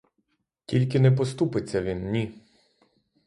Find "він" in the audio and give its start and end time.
1.81-2.11